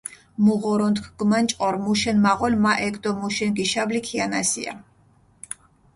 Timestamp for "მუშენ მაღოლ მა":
1.85-2.73